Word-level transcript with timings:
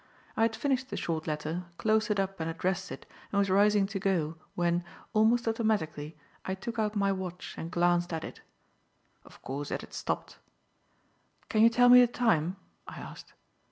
I 0.35 0.41
had 0.41 0.55
finished 0.55 0.89
the 0.89 0.97
short 0.97 1.27
letter, 1.27 1.65
closed 1.77 2.09
it 2.09 2.19
up 2.19 2.39
and 2.39 2.49
addressed 2.49 2.91
it, 2.91 3.05
and 3.31 3.37
was 3.37 3.51
rising 3.51 3.85
to 3.85 3.99
go, 3.99 4.33
when, 4.55 4.83
almost 5.13 5.47
automatically, 5.47 6.17
I 6.43 6.55
took 6.55 6.79
out 6.79 6.95
my 6.95 7.11
watch 7.11 7.53
and 7.55 7.69
glanced 7.69 8.11
at 8.11 8.23
it. 8.23 8.41
Of 9.23 9.43
course 9.43 9.69
it 9.69 9.81
had 9.81 9.93
stopped. 9.93 10.39
"Can 11.49 11.61
you 11.61 11.69
tell 11.69 11.89
me 11.89 12.01
the 12.01 12.07
time?" 12.07 12.55
I 12.87 12.97
asked. 12.97 13.35